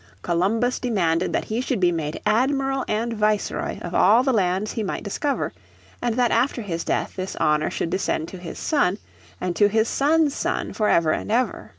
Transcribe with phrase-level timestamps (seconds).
[0.23, 4.81] Columbus demanded that he should be made admiral and viceroy of all the lands he
[4.81, 5.53] might discover,
[6.01, 8.97] and that after his death this honour should descend to his son
[9.39, 11.69] and to his son's son for ever and ever.